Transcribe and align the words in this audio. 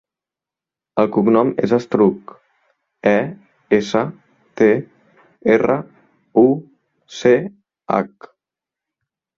El 1.03 1.09
cognom 1.17 1.51
és 1.67 1.73
Estruch: 1.77 2.33
e, 3.11 3.15
essa, 3.79 4.03
te, 4.63 4.71
erra, 5.59 5.79
u, 6.47 6.47
ce, 7.21 7.37
hac. 7.97 8.33